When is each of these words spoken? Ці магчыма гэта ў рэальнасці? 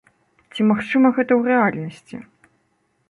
Ці 0.53 0.65
магчыма 0.69 1.11
гэта 1.19 1.31
ў 1.37 1.41
рэальнасці? 1.53 2.17